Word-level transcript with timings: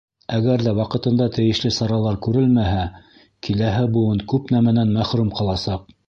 Әгәр 0.35 0.61
ҙә 0.67 0.71
ваҡытында 0.77 1.25
тейешле 1.33 1.71
саралар 1.75 2.17
күрелмәһә, 2.27 2.85
киләһе 3.49 3.83
быуын 3.97 4.23
күп 4.33 4.49
нәмәнән 4.57 4.95
мәхрүм 4.97 5.29
ҡаласаҡ. 5.41 5.85